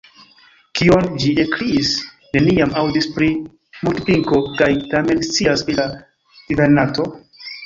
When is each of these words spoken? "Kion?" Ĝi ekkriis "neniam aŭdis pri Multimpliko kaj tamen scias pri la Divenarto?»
"Kion?" 0.77 1.03
Ĝi 1.23 1.33
ekkriis 1.43 1.91
"neniam 2.37 2.73
aŭdis 2.83 3.09
pri 3.19 3.27
Multimpliko 3.41 4.41
kaj 4.57 4.71
tamen 4.95 5.23
scias 5.29 5.67
pri 5.69 5.77
la 5.83 5.87
Divenarto?» 6.41 7.07